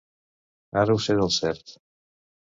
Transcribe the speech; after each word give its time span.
Ara 0.81 0.95
ho 0.95 1.01
sé 1.07 1.15
del 1.19 1.29
cert. 1.35 1.75